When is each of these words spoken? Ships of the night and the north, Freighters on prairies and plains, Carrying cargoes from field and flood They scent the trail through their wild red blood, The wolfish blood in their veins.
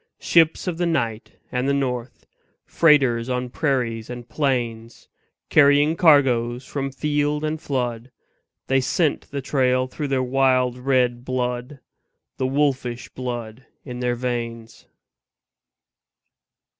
Ships 0.17 0.65
of 0.65 0.79
the 0.79 0.87
night 0.87 1.33
and 1.51 1.69
the 1.69 1.75
north, 1.75 2.25
Freighters 2.65 3.29
on 3.29 3.51
prairies 3.51 4.09
and 4.09 4.27
plains, 4.27 5.07
Carrying 5.51 5.95
cargoes 5.95 6.65
from 6.65 6.91
field 6.91 7.43
and 7.43 7.61
flood 7.61 8.09
They 8.65 8.81
scent 8.81 9.29
the 9.29 9.43
trail 9.43 9.85
through 9.85 10.07
their 10.07 10.23
wild 10.23 10.75
red 10.79 11.23
blood, 11.23 11.81
The 12.37 12.47
wolfish 12.47 13.09
blood 13.09 13.67
in 13.83 13.99
their 13.99 14.15
veins. 14.15 14.87